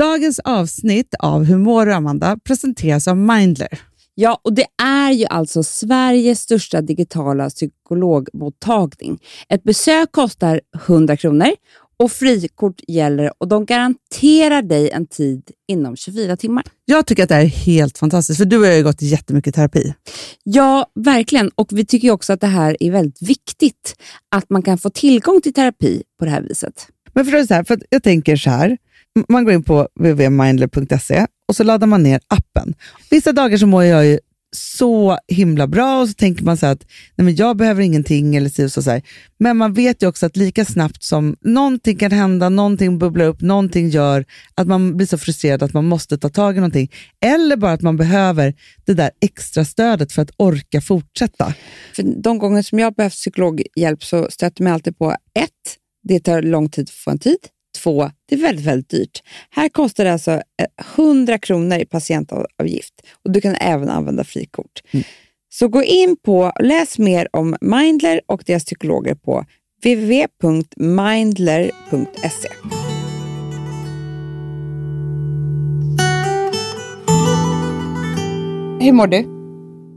[0.00, 3.80] Dagens avsnitt av mår du, Amanda presenteras av Mindler.
[4.14, 9.18] Ja, och det är ju alltså Sveriges största digitala psykologmottagning.
[9.48, 11.50] Ett besök kostar 100 kronor
[11.98, 16.64] och frikort gäller och de garanterar dig en tid inom 24 timmar.
[16.84, 19.94] Jag tycker att det här är helt fantastiskt, för du har ju gått jättemycket terapi.
[20.44, 21.50] Ja, verkligen.
[21.54, 23.94] Och vi tycker också att det här är väldigt viktigt,
[24.34, 26.86] att man kan få tillgång till terapi på det här viset.
[27.12, 28.78] Men förstår du, så här, för jag tänker så här,
[29.28, 32.74] man går in på www.mindler.se och så laddar man ner appen.
[33.10, 34.18] Vissa dagar så mår jag ju
[34.52, 36.86] så himla bra och så tänker man så att
[37.16, 38.36] nej men jag behöver ingenting.
[38.36, 39.02] eller så, så, så här.
[39.38, 43.40] Men man vet ju också att lika snabbt som någonting kan hända, någonting bubblar upp,
[43.40, 46.92] någonting gör att man blir så frustrerad att man måste ta tag i någonting.
[47.24, 51.54] Eller bara att man behöver det där extra stödet för att orka fortsätta.
[51.96, 56.42] För de gånger som jag behövt psykologhjälp så stöter mig alltid på ett, det tar
[56.42, 57.38] lång tid att få en tid.
[57.78, 59.22] Två, det är väldigt, väldigt dyrt.
[59.50, 60.42] Här kostar det alltså
[60.96, 64.82] 100 kronor i patientavgift och du kan även använda frikort.
[64.90, 65.04] Mm.
[65.52, 69.44] Så gå in på, läs mer om Mindler och deras psykologer på
[69.84, 72.48] www.mindler.se.
[78.80, 79.22] Hur mår du?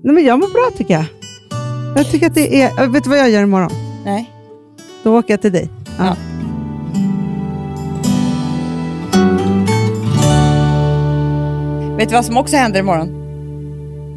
[0.03, 1.05] Nej, men jag mår bra tycker jag.
[1.95, 2.87] Jag tycker att det är...
[2.87, 3.71] Vet du vad jag gör imorgon?
[4.05, 4.31] Nej.
[5.03, 5.69] Då åker jag till dig.
[5.97, 6.05] Ja.
[6.05, 6.32] ja.
[12.03, 13.07] Vet du vad som också händer imorgon?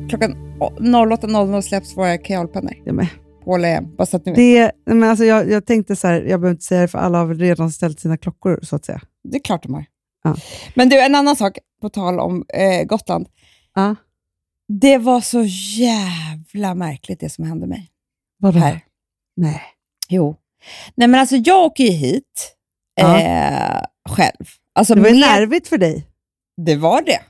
[0.08, 3.06] Klockan 08.00 släpps våra kajalpennor.
[3.44, 4.72] På LM, bara så att ni vet.
[4.86, 7.18] Det, men alltså jag, jag tänkte så här, jag behöver inte säga det för alla
[7.18, 9.00] har redan ställt sina klockor så att säga.
[9.24, 9.84] Det är klart de har.
[10.24, 10.36] Ja.
[10.74, 13.28] Men du, en annan sak på tal om eh, Gotland.
[13.74, 13.96] Ja.
[14.68, 15.42] Det var så
[15.78, 17.90] jävla märkligt det som hände mig.
[18.38, 18.58] Vadå?
[18.58, 18.80] Här.
[19.36, 19.62] Nej.
[20.08, 20.36] Jo.
[20.94, 22.56] Nej men alltså jag åker ju hit
[22.94, 23.20] ja.
[23.20, 24.46] eh, själv.
[24.72, 25.20] Alltså, det var med...
[25.20, 26.06] nervigt för dig.
[26.56, 27.20] Det var det.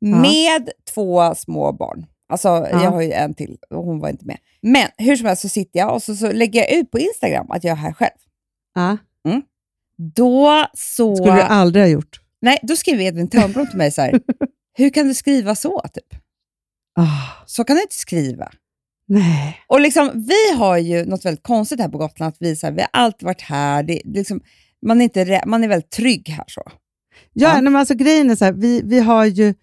[0.00, 2.06] Med två små barn.
[2.28, 2.84] Alltså, ja.
[2.84, 4.38] Jag har ju en till och hon var inte med.
[4.62, 7.50] Men hur som helst så sitter jag och så, så lägger jag ut på Instagram
[7.50, 8.18] att jag är här själv.
[8.74, 8.96] Ja.
[9.28, 9.42] Mm.
[9.96, 11.16] Då så...
[11.16, 12.20] skulle du aldrig ha gjort.
[12.40, 14.20] Nej, då skriver Edvin Törnblom till mig så här,
[14.78, 15.80] hur kan du skriva så?
[15.94, 16.20] Typ?
[16.98, 17.44] Oh.
[17.46, 18.50] Så kan du inte skriva.
[19.08, 19.60] Nej.
[19.66, 22.28] Och liksom, Vi har ju något väldigt konstigt här på Gotland.
[22.28, 23.82] Att vi, så här, vi har alltid varit här.
[23.82, 24.40] Det, det liksom,
[24.86, 26.44] man, är inte, man är väldigt trygg här.
[26.48, 26.62] så.
[27.32, 27.62] Ja, ja.
[27.62, 29.54] Men alltså, grejen är så här, vi, vi har ju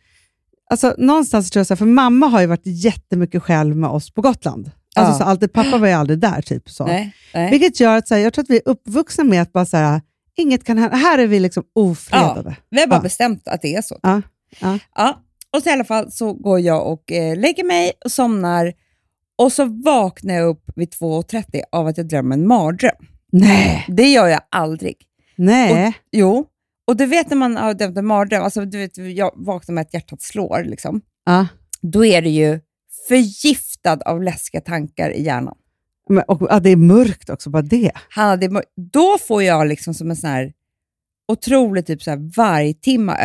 [0.69, 4.13] Alltså, någonstans tror jag, så här, för mamma har ju varit jättemycket själv med oss
[4.13, 4.71] på Gotland.
[4.95, 5.17] Alltså, ja.
[5.17, 6.41] så alltid, pappa var ju aldrig där.
[6.41, 6.85] Typ, så.
[6.85, 7.51] Nej, nej.
[7.51, 9.77] Vilket gör att så här, jag tror att vi är uppvuxna med att bara så
[9.77, 10.01] här,
[10.37, 10.97] inget kan hända.
[10.97, 12.49] Här är vi liksom ofredade.
[12.49, 13.01] Ja, vi har bara ja.
[13.01, 13.99] bestämt att det är så.
[14.01, 14.21] Ja,
[14.95, 15.23] ja.
[15.53, 18.73] Och så i alla fall så går jag och eh, lägger mig och somnar
[19.37, 23.05] och så vaknar jag upp vid 2.30 av att jag drömmer en mardröm.
[23.31, 23.85] Nej.
[23.87, 24.95] Det gör jag aldrig.
[25.35, 25.87] Nej.
[25.87, 26.45] Och, jo,
[26.87, 29.81] och du vet när man har dömt en mardröm, alltså, du vet, jag vaknar med
[29.81, 31.01] att hjärtat slår, liksom.
[31.25, 31.47] Ja.
[31.81, 32.59] då är det ju
[33.07, 35.55] förgiftad av läskiga tankar i hjärnan.
[36.09, 37.91] Men, och ja, det är mörkt också, bara det.
[38.09, 40.53] Hanna, det är då får jag liksom som en sån här
[41.27, 43.17] otrolig typ så här vargtimma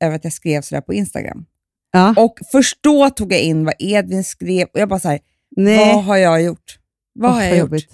[0.00, 1.44] över att jag skrev sådär på Instagram.
[1.92, 2.14] Ja.
[2.16, 5.20] Och först då tog jag in vad Edvin skrev och jag bara så här,
[5.56, 6.78] vad har jag gjort?
[7.12, 7.60] Vad oh, har jag gjort?
[7.60, 7.92] Jobbigt.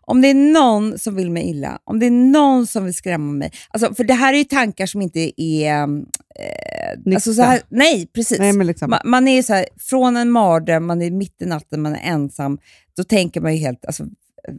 [0.00, 3.32] Om det är någon som vill mig illa, om det är någon som vill skrämma
[3.32, 3.52] mig.
[3.70, 5.82] Alltså, för det här är ju tankar som inte är...
[6.38, 8.38] Eh, alltså så här, nej, precis.
[8.38, 8.90] Nej, liksom.
[8.90, 12.12] man, man, är så här, från en mardröm, man är mitt i natten, man är
[12.12, 12.58] ensam.
[12.96, 14.04] Då tänker man ju helt, alltså,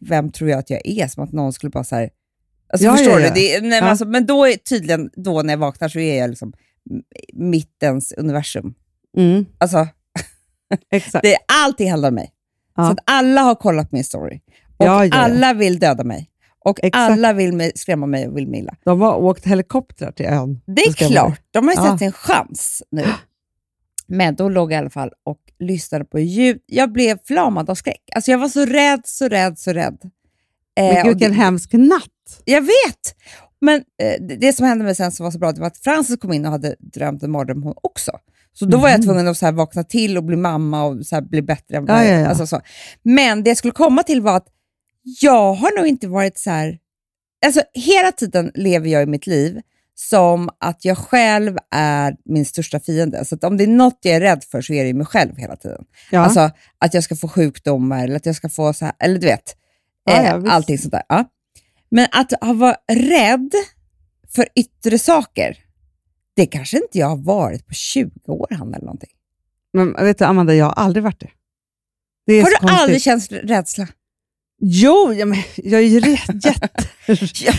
[0.01, 1.07] vem tror jag att jag är?
[1.07, 2.09] Som att någon skulle bara så här,
[2.73, 3.41] Alltså, ja, förstår ja, du?
[3.41, 6.29] Det, nej, men, alltså, men då är tydligen, då när jag vaknar så är jag
[6.29, 6.53] liksom
[7.33, 8.73] mittens universum.
[9.17, 9.45] Mm.
[9.57, 9.87] Alltså,
[10.91, 11.23] Exakt.
[11.23, 12.31] det, allting handlar om mig.
[12.75, 14.41] Så att alla har kollat min story.
[14.77, 15.11] Och ja, ja.
[15.13, 16.29] alla vill döda mig.
[16.65, 17.11] Och Exakt.
[17.11, 18.75] alla vill mig, skrämma mig och vill mig illa.
[18.83, 20.61] De har åkt helikopter till ön.
[20.65, 21.41] Det är klart.
[21.51, 23.05] De har ju sett sin chans nu.
[24.07, 26.61] Men då låg jag i alla fall och lyssnade på ljud.
[26.65, 28.01] Jag blev förlamad av skräck.
[28.15, 29.97] Alltså jag var så rädd, så rädd, så rädd.
[30.75, 32.41] Men eh, vilken det, hemsk natt.
[32.45, 33.15] Jag vet!
[33.61, 36.19] Men eh, det som hände mig sen som var så bra, det var att Frances
[36.19, 38.11] kom in och hade drömt en mardröm hon också.
[38.53, 39.05] Så då var jag mhm.
[39.05, 41.83] tvungen att så vakna till och bli mamma och så bli bättre.
[41.87, 42.27] Ja, ja, ja.
[42.27, 42.61] Alltså så.
[43.03, 44.47] Men det jag skulle komma till var att
[45.03, 46.79] jag har nog inte varit så här...
[47.45, 49.61] Alltså, hela tiden lever jag i mitt liv
[49.95, 53.25] som att jag själv är min största fiende.
[53.25, 55.55] Så om det är något jag är rädd för så är det mig själv hela
[55.55, 55.85] tiden.
[56.11, 56.19] Ja.
[56.19, 59.27] Alltså att jag ska få sjukdomar eller att jag ska få så här, eller du
[59.27, 59.55] vet,
[60.03, 61.03] ja, ja, eh, allting sånt där.
[61.09, 61.25] Ja.
[61.89, 63.51] Men att vara rädd
[64.35, 65.57] för yttre saker,
[66.35, 69.09] det kanske inte jag har varit på 20 år, Hanna, eller någonting.
[69.73, 71.29] Men vet du, Amanda, jag har aldrig varit det.
[72.25, 72.79] det har du konstigt.
[72.79, 73.87] aldrig känt rädsla?
[74.65, 76.69] Jo, ja, men jag är ju rätt jätte...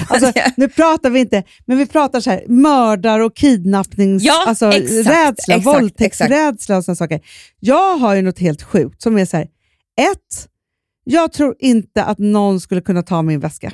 [0.08, 4.22] Alltså, nu pratar vi inte, men vi pratar så här, mördar och kidnappnings...
[4.22, 7.20] Ja, alltså, exakt, rädsla, exakt, våldtäktsrädsla och sådana saker.
[7.60, 9.46] Jag har ju något helt sjukt som är så här,
[10.00, 10.48] ett,
[11.04, 13.72] jag tror inte att någon skulle kunna ta min väska.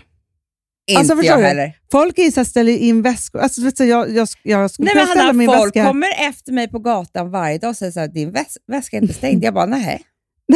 [0.86, 1.46] inte alltså, förstår jag du?
[1.46, 1.76] heller.
[1.92, 3.40] Folk är så här, ställer in väskor.
[3.40, 5.86] Alltså, vet du, jag, jag, jag skulle Nej, kunna ställa Hanna, min folk väska...
[5.86, 9.02] kommer efter mig på gatan varje dag och säger så här, din väs väska är
[9.02, 9.44] inte stängd.
[9.44, 10.02] Jag bara, nej.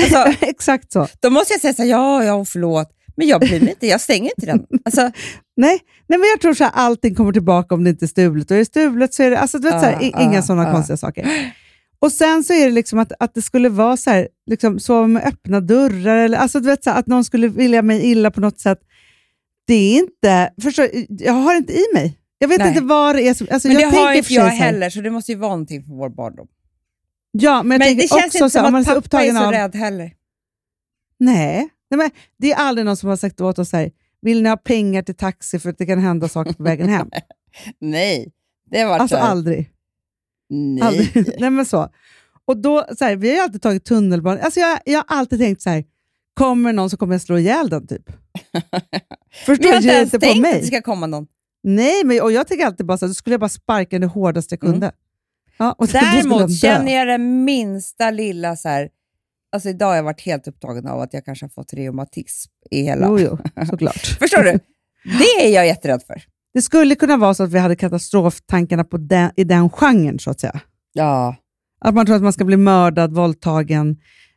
[0.02, 1.06] Alltså, Exakt så.
[1.20, 2.91] då måste jag säga så här, ja, ja, förlåt.
[3.17, 4.67] Men jag bryr mig inte, jag stänger inte den.
[4.85, 5.00] Alltså,
[5.56, 8.50] Nej, nej, men jag tror så här, allting kommer tillbaka om det inte är stulet.
[8.50, 10.23] Och är det stulet så är det alltså, du vet, så här, Ah, i- ah,
[10.23, 10.73] inga sådana ah.
[10.73, 11.52] konstiga saker.
[11.99, 15.06] Och sen så är det liksom att, att det skulle vara så här, liksom, sova
[15.06, 18.31] med öppna dörrar, eller alltså, du vet, så här, att någon skulle vilja mig illa
[18.31, 18.79] på något sätt.
[19.67, 22.19] Det är inte, förstår, jag har inte i mig.
[22.38, 22.69] Jag vet Nej.
[22.69, 23.46] inte vad det är som...
[23.50, 25.96] Alltså, men jag det har inte jag heller, så det måste ju vara någonting från
[25.96, 26.46] vår barndom.
[27.37, 29.45] Ja, men, jag Men det känns också inte så som att pappa är upptagen så
[29.45, 29.53] av...
[29.53, 30.13] rädd heller.
[31.19, 33.91] Nej, nej men det är aldrig någon som har sagt åt oss så här,
[34.23, 37.11] vill ni ha pengar till taxi för att det kan hända saker på vägen hem?
[37.79, 38.33] Nej,
[38.71, 39.71] det var Alltså aldrig.
[40.51, 40.83] nej.
[40.83, 41.35] aldrig.
[41.41, 41.89] nej men så.
[42.45, 44.41] Och då, så här, vi har ju alltid tagit tunnelbanan.
[44.41, 45.85] Alltså jag, jag har alltid tänkt så här,
[46.35, 48.11] kommer någon så kommer jag slå ihjäl den typ.
[49.47, 49.77] Förstår har du?
[49.77, 51.27] inte Ge ens inte på tänkt att det ska komma någon.
[51.63, 54.09] Nej, men, och jag tänker alltid bara så här, då skulle jag bara sparka den
[54.09, 54.93] hårdaste jag kunde.
[55.56, 55.87] Ja, och.
[55.87, 58.89] Däremot känner jag det minsta lilla så här,
[59.53, 62.83] alltså idag har jag varit helt upptagen av att jag kanske har fått reumatism i
[62.83, 63.06] hela...
[63.06, 63.39] Jo, jo,
[63.71, 64.06] såklart.
[64.19, 64.61] Förstår du?
[65.19, 66.23] Det är jag jätterädd för.
[66.55, 70.31] Det skulle kunna vara så att vi hade katastroftankarna på den, i den genren, så
[70.31, 70.61] att säga.
[70.93, 71.37] Ja,
[71.81, 73.97] Att man tror att man ska bli mördad, våldtagen,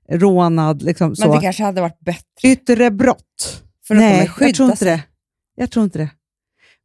[0.10, 0.82] rånad.
[0.82, 1.36] Liksom, men så.
[1.36, 2.50] det kanske hade varit bättre.
[2.50, 3.64] Yttre brott.
[3.88, 5.04] För kommer Nej, jag tror inte det.
[5.56, 6.10] Jag tror inte det.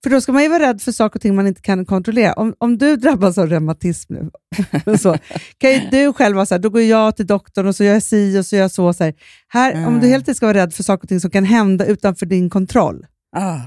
[0.02, 2.32] För då ska man ju vara rädd för saker och ting man inte kan kontrollera.
[2.32, 4.30] Om, om du drabbas av reumatism nu,
[4.98, 5.16] så,
[5.58, 7.92] kan ju du själv vara så här, då går jag till doktorn och så gör
[7.92, 8.92] jag si och så gör jag så.
[8.92, 9.14] så här.
[9.48, 10.10] Här, Om du Mm.
[10.10, 13.06] hela tiden ska vara rädd för saker och ting som kan hända utanför din kontroll,
[13.36, 13.58] Ah,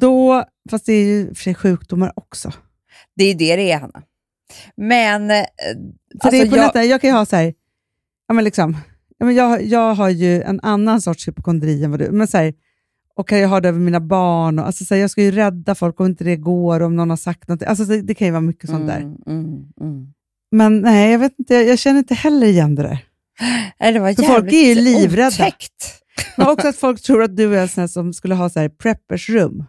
[0.00, 2.52] då, fast det är ju för sig sjukdomar också.
[3.16, 4.02] det är det det är, Hanna.
[4.76, 5.30] Men...
[5.30, 5.36] eh,
[6.22, 7.54] Så det är alltså, på jag, nätet, jag kan ju ha så här,
[8.28, 8.76] ja, men liksom,
[9.18, 12.36] ja, men jag, jag har ju en annan sorts hypokondri än vad du men så
[12.38, 12.54] här,
[13.18, 14.58] och kan jag ha det över mina barn.
[14.58, 17.10] Och, alltså, så här, jag ska ju rädda folk om inte det går, om någon
[17.10, 17.62] har sagt något.
[17.62, 19.00] Alltså, det, det kan ju vara mycket sånt där.
[19.00, 20.12] Mm, mm, mm.
[20.50, 22.98] Men nej, jag, vet inte, jag, jag känner inte heller igen det där.
[23.80, 25.28] Nej, det var För folk är ju livrädda.
[25.28, 26.02] otäckt.
[26.36, 28.60] Men också att folk tror att du är en sån här som skulle ha så
[28.60, 29.64] här preppers rum.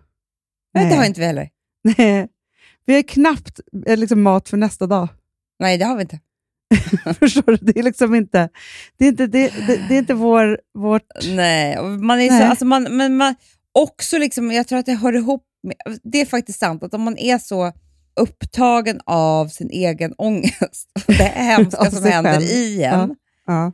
[0.74, 0.90] Nej.
[0.90, 1.50] Det har inte vi heller.
[1.98, 2.28] Nej.
[2.86, 5.08] Vi har knappt eh, liksom, mat för nästa dag.
[5.60, 6.20] Nej, det har vi inte.
[7.20, 7.58] Förstår du?
[7.58, 8.50] Det är liksom inte,
[8.98, 11.08] det är inte, det, det, det är inte vår, vårt...
[11.36, 12.44] Nej, man är så, Nej.
[12.44, 13.36] alltså man, men man
[13.74, 17.02] också liksom, jag tror att det hör ihop med, det är faktiskt sant att om
[17.02, 17.72] man är så
[18.20, 22.44] upptagen av sin egen ångest det hemska som händer själv.
[22.44, 23.16] i en,
[23.46, 23.72] Ja.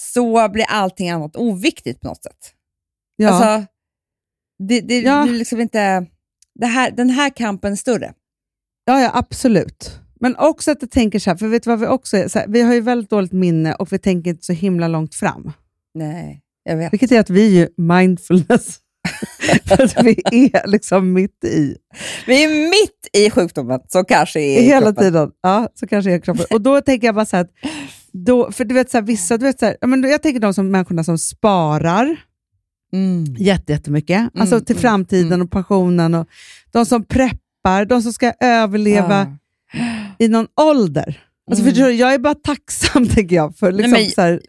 [0.00, 2.52] så blir allting annat oviktigt på något sätt.
[3.16, 3.28] Ja.
[3.30, 3.66] Alltså,
[4.68, 5.22] det, det Ja.
[5.22, 6.06] blir liksom inte,
[6.54, 8.12] det här, den här kampen är större.
[8.84, 10.00] Ja, ja, absolut.
[10.20, 12.28] Men också att jag tänker så här, för vet du vad vi också är?
[12.28, 15.14] Så här, vi har ju väldigt dåligt minne och vi tänker inte så himla långt
[15.14, 15.52] fram.
[15.94, 16.92] Nej, jag vet.
[16.92, 18.78] Vilket är att vi är ju mindfulness.
[19.64, 20.22] för att vi
[20.52, 21.76] är liksom mitt i.
[22.26, 25.04] Vi är mitt i sjukdomen som kanske är Hela kroppen.
[25.04, 25.30] tiden.
[25.42, 26.46] Ja, så kanske är kroppen.
[26.50, 27.50] Och då tänker jag bara så här, att
[28.12, 30.54] då, för du vet så här, vissa, du vet så här, men jag tänker de
[30.54, 32.16] som människorna som sparar
[32.92, 33.24] Mm.
[33.38, 35.42] jätte, jättemycket, alltså till mm, framtiden mm.
[35.42, 36.14] och pensionen.
[36.14, 36.28] Och
[36.70, 39.36] de som preppar, de som ska överleva Ja.
[40.20, 41.24] I någon ålder.
[41.50, 41.74] Alltså, Mm.
[41.74, 44.40] förstår jag är bara tacksam, tänker jag, för liksom, men- så här,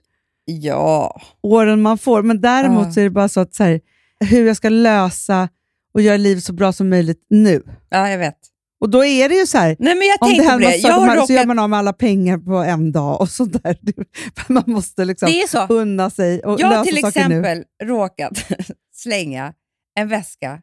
[0.46, 1.22] ja.
[1.44, 2.24] åren man får.
[2.24, 2.92] Men däremot Ja.
[2.92, 3.82] så är det bara så att så här,
[4.20, 5.50] hur jag ska lösa
[5.94, 7.64] och göra livet så bra som möjligt nu.
[7.90, 8.38] ja, jag vet.
[8.82, 10.94] Och då är det ju så här, Nej, men jag om det händer massa Jag
[10.94, 13.64] har man, så gör råkat, man av med alla pengar på en dag och sånt
[13.64, 13.78] där.
[14.54, 15.74] Man måste liksom det är så.
[15.74, 17.40] unna sig och Jag har lösa till saker nu.
[17.40, 18.46] exempel råkat
[18.94, 19.54] slänga
[19.96, 20.62] en väska,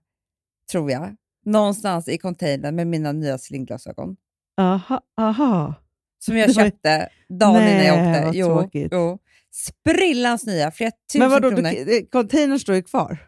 [0.72, 1.14] tror jag,
[1.46, 4.16] någonstans i containern med mina nya slingglasögon.
[4.58, 5.74] Aha, aha.
[6.18, 8.24] Som jag köpte dagen innan jag Nej, åkte.
[8.26, 8.88] vad Jo, tråkigt.
[8.92, 9.18] jo.
[9.50, 11.70] Sprillans nya, flera tusen Men vadå, kronor.
[11.86, 13.18] du, containern står ju kvar?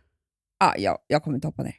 [0.64, 1.74] Ah, ja, jag kommer inte hoppa ner.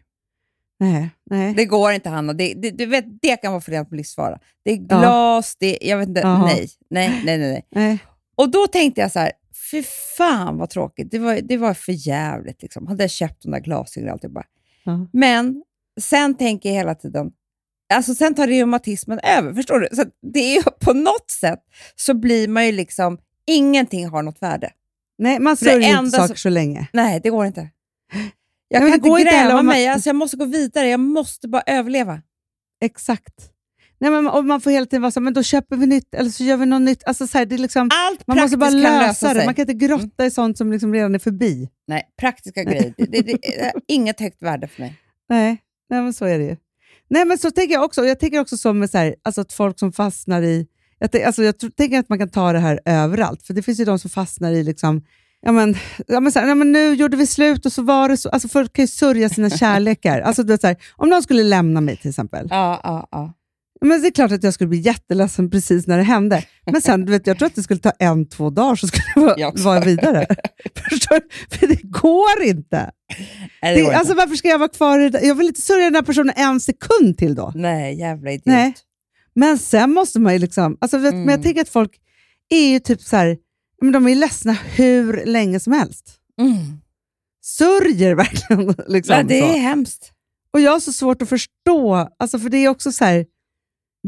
[0.79, 1.10] Nej.
[1.29, 1.53] nej.
[1.53, 2.34] Det går inte, Hanna.
[2.34, 4.39] Det, det, du vet, det kan vara förenat med livsfara.
[4.63, 5.00] Det är Ja.
[5.00, 6.27] glas, det jag vet inte.
[6.27, 7.65] Nej, nej, nej, nej, nej.
[7.70, 8.00] nej.
[8.36, 9.31] Och då tänkte jag så här,
[9.72, 9.84] fy
[10.17, 11.12] fan vad tråkigt.
[11.12, 12.62] Det var, det var för jävligt.
[12.62, 12.88] Liksom.
[12.88, 14.43] Hade jag köpt de där glasögonen och alltihopa.
[14.84, 15.08] Ja.
[15.13, 15.63] Men
[16.01, 17.31] sen tänker jag hela tiden,
[17.91, 19.53] alltså sen tar reumatismen över.
[19.53, 19.89] Förstår du?
[19.95, 21.60] Så det är på något sätt
[21.95, 23.17] så blir man ju liksom,
[23.48, 24.71] ingenting har något värde.
[25.17, 26.88] nej, man sörjer inte saker som- så länge.
[26.93, 27.69] Nej, det går inte.
[28.67, 30.88] Jag Nej, kan inte inte gräva man- mig, alltså jag måste gå vidare.
[30.89, 32.21] Jag måste bara överleva.
[32.83, 33.33] Exakt.
[34.00, 36.29] Nej, men, och man får hela tiden vara så men då köper vi nytt eller
[36.29, 37.03] så gör vi något nytt.
[37.05, 39.45] Alltså, så här, det är liksom, Allt man måste bara lösa, lösa det.
[39.45, 41.69] Man kan inte grotta i sånt som liksom redan är förbi.
[41.88, 42.93] Nej, praktiska grejer.
[42.98, 44.98] Det, det, det är inget högt värde för mig.
[45.29, 45.57] Nej,
[45.89, 46.55] nej men så är det ju.
[47.12, 48.06] Nej, men så tänker jag också.
[48.06, 50.68] Jag tänker också som så här, alltså att folk som fastnar i...
[51.00, 53.44] Jag, tänk, alltså jag tänker att man kan ta det här överallt.
[53.44, 55.01] För det finns ju de som fastnar i liksom...
[55.41, 55.75] Ja, men,
[56.08, 58.30] ja, men så här, ja, men nu gjorde vi slut och så var det så.
[58.30, 60.22] Alltså folk kan ju sörja sina kärlekar.
[60.22, 62.48] Alltså, du vet, så här, om någon skulle lämna mig till exempel.
[62.50, 63.34] Ja, ja, ja.
[63.86, 66.44] Men det är klart att jag skulle bli jätteledsen precis när det hände.
[66.72, 69.03] Men sen, du vet, jag tror att det skulle ta en, två dagar så skulle
[69.15, 70.25] det Jag vara, vara vidare.
[70.89, 71.22] Förstår?
[71.50, 72.91] För det går inte.
[73.62, 75.22] Nej, det alltså, varför ska jag vara kvar i det?
[75.22, 77.51] Jag vill inte sörja den här personen en sekund till då.
[77.56, 78.46] Nej, jävla idiot.
[78.46, 78.74] Nej.
[79.36, 80.77] Men sen måste man ju liksom...
[80.82, 81.44] Alltså, vet, Men jag Mm.
[81.44, 81.91] tänker att folk
[82.50, 83.38] är ju typ så här,
[83.82, 86.13] men de är ju ledsna hur länge som helst.
[86.41, 86.58] Mm.
[87.44, 88.75] Sörjer verkligen.
[88.88, 89.46] Liksom, Ja, det så.
[89.53, 90.12] är hemskt.
[90.53, 93.25] Och jag har så svårt att förstå, alltså, för det är också så här,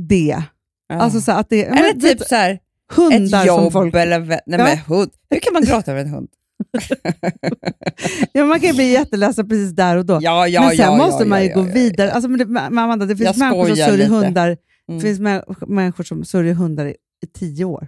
[0.10, 0.44] det.
[0.88, 0.96] Ja.
[0.96, 2.60] Alltså, så att det eller men, typ så här,
[2.92, 3.96] hundar ett som jobb folk...
[3.96, 4.20] eller...
[4.20, 4.58] Nej, Ja.
[4.58, 5.12] men hund.
[5.30, 6.30] Hur kan man gråta över en hund?
[8.32, 10.20] Ja, man kan ju bli jätteledsen precis där och då.
[10.22, 12.12] Ja, ja, men sen ja, måste man ju gå vidare.
[12.12, 14.58] Alltså, men det, men Amanda, det finns människor som sörjer hundar.
[14.90, 15.02] Mm.
[15.02, 17.88] finns mä- människor som sörjer hundar i, i tio år.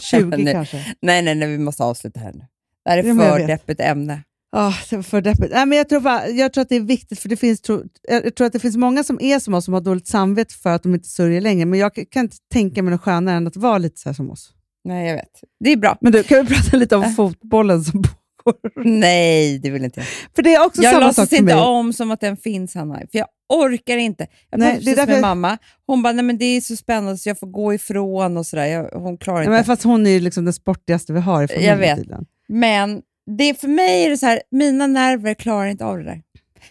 [0.00, 0.54] 20 Nej.
[0.54, 0.76] kanske.
[1.02, 2.46] Nej, nej, nej, vi måste avsluta här nu.
[2.84, 3.02] Det här är
[3.38, 4.22] för deppigt ämne.
[4.50, 5.50] Var för deppigt.
[5.52, 7.62] Nej, men jag, tror, jag tror att det är viktigt, för det finns,
[8.08, 10.70] jag tror att det finns många som är som oss, som har dåligt samvete för
[10.70, 11.66] att de inte sörjer längre.
[11.66, 14.52] Men jag kan inte tänka mig något skönare än att vara lite så som oss.
[14.88, 15.40] Nej, jag vet.
[15.60, 15.98] Det är bra.
[16.00, 17.10] Men du, kan vi prata lite om Äh.
[17.14, 18.84] fotbollen som pågår?
[18.84, 20.06] Nej, det vill inte jag.
[20.34, 21.64] För det är också Jag samma sak för inte mig.
[21.64, 22.94] om som att den finns, Hanna.
[22.98, 24.26] För jag orkar inte.
[24.50, 25.58] Jag Nej, pratade det är precis därför med jag- mamma.
[25.86, 28.66] Hon bara, nej men det är så spännande så jag får gå ifrån och sådär.
[28.66, 29.50] Jag, hon klarar Nej, inte.
[29.52, 31.78] men fast hon är ju liksom den sportigaste vi har i familjen.
[31.80, 32.08] Jag vet.
[32.48, 33.02] Men
[33.38, 36.22] det, för mig är det så här, mina nerver klarar inte av det där.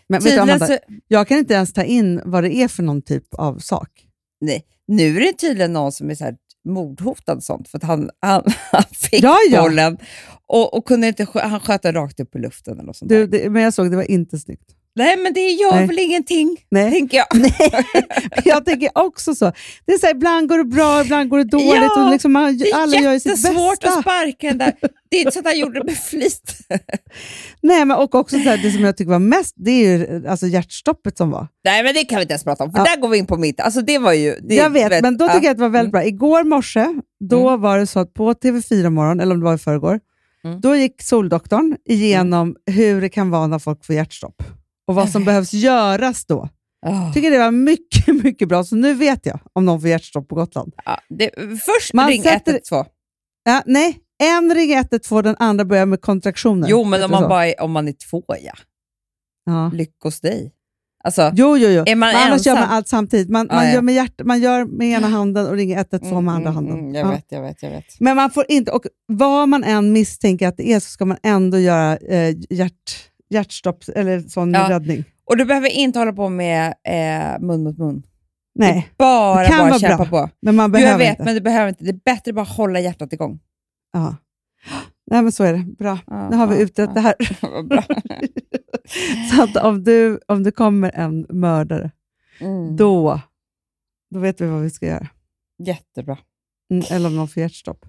[0.09, 2.83] Men vet du, Amanda, så, jag kan inte ens ta in vad det är för
[2.83, 3.89] någon typ av sak.
[4.41, 6.35] nej, nu är det tydligen någon som är så här
[6.67, 9.61] mordhotad och sånt, för att han, han, han fick Ja, ja.
[9.61, 9.97] bollen
[10.47, 12.73] och, och kunde inte, han sköt den rakt upp i luften.
[12.73, 14.76] Eller något sånt Du, det, men jag såg, det var inte snyggt.
[14.97, 15.87] Nej, men det gör Nej.
[15.87, 16.91] väl ingenting, Nej.
[16.91, 17.27] tänker jag.
[18.45, 19.51] Jag tänker också så.
[19.85, 21.75] Det är så här, ibland går det bra, ibland går det dåligt.
[21.95, 23.39] Ja, och liksom man, Det är alla gör sitt att
[24.01, 24.73] sparka den där.
[25.09, 26.57] Det är inte så att han gjorde det med flit.
[27.61, 30.27] Nej, men och också så här, det som jag tycker var mest, det är ju
[30.27, 31.47] alltså hjärtstoppet som var.
[31.65, 32.83] Nej, men det kan vi inte ens prata om, för Ja.
[32.83, 33.59] där går vi in på mitt.
[33.59, 34.35] Alltså det var ju...
[34.49, 35.33] Det, jag vet, men då ja.
[35.33, 36.01] tycker jag att det var väldigt Mm.
[36.01, 36.05] bra.
[36.05, 36.85] Igår morse,
[37.29, 39.99] då var det så att på TV4 morgon, eller om det var i förrgår,
[40.43, 40.61] Mm.
[40.61, 44.43] då gick Soldoktorn igenom hur det kan vara när folk får hjärtstopp.
[44.87, 45.25] Och vad som Okej.
[45.25, 46.49] behövs göras då.
[46.85, 47.05] Ah.
[47.05, 48.63] Jag tycker det var mycket, mycket bra.
[48.63, 50.73] Så nu vet jag om någon får hjärtstopp på Gotland.
[50.85, 51.29] Ja, det,
[51.65, 52.85] först Man ring sätter- 112.
[53.43, 56.67] Ja, nej, en ringer 112, den andra börjar med kontraktioner.
[56.69, 57.29] Jo, men om man, så?
[57.29, 58.53] bara är, om man är två, ja.
[59.45, 59.71] Ja.
[59.73, 60.53] Lyckos dig.
[61.03, 61.83] Alltså, Jo, jo, jo.
[61.87, 63.29] Är man annars gör man allt samtidigt.
[63.29, 63.73] Man, Ja, man, ja.
[63.73, 66.55] gör med hjärt, man gör med ena handen och ringer 112 med mm, andra mm,
[66.55, 66.79] handen.
[66.79, 67.11] mm, jag Ja.
[67.11, 67.99] vet, jag vet, jag vet.
[67.99, 71.17] Men man får inte, och vad man än misstänker att det är så ska man
[71.23, 74.69] ändå göra eh, hjärt, hjärtstopp eller sån Ja.
[74.69, 75.03] räddning.
[75.25, 78.03] Och du behöver inte hålla på med eh, mun mot mun.
[78.55, 80.27] Nej, Bara, Det kan bara vara kämpa bra.
[80.27, 80.29] på.
[80.41, 81.23] men man Jo, jag behöver vet, inte.
[81.23, 81.83] men det behöver inte.
[81.83, 83.39] Det är bättre bara hålla hjärtat igång.
[83.93, 84.15] Ja.
[85.11, 85.59] Nej, men så är det.
[85.77, 85.99] Bra.
[86.07, 86.93] Ja, Nu har vi ja, utrett ja.
[86.93, 87.63] det här.
[87.63, 87.83] Bra.
[89.35, 91.91] så att om, du, om det kommer en mördare,
[92.41, 92.75] Mm.
[92.75, 93.21] då,
[94.13, 95.07] då vet vi vad vi ska göra.
[95.63, 96.17] Jättebra.
[96.71, 97.85] Mm, eller om någon får hjärtstopp.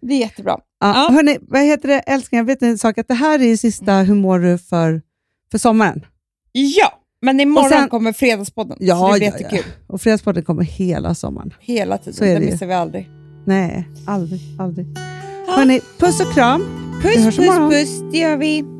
[0.00, 0.58] Det är jättebra.
[0.80, 1.08] Ja, Ja.
[1.14, 2.44] Hörni, vad heter det, älsklingar?
[2.44, 2.98] Vet ni en sak?
[2.98, 5.02] Att det här är ju sista Hur mår du för,
[5.50, 6.04] för sommaren.
[6.52, 6.92] Ja,
[7.22, 8.76] men imorgon Och sen- kommer Fredagspodden.
[8.80, 9.40] Ja, så det blir ja, ja.
[9.42, 9.72] jättekul.
[9.86, 11.54] Och Fredagspodden kommer hela sommaren.
[11.60, 12.14] Hela tiden.
[12.14, 13.10] Så är det det missar vi aldrig.
[13.46, 14.40] Nej, aldrig.
[14.58, 14.86] aldrig.
[15.46, 15.52] Ja.
[15.56, 16.62] Hörni, puss och kram.
[17.02, 17.70] Puss, puss, imorgon.
[17.70, 18.00] puss.
[18.12, 18.79] Det gör vi.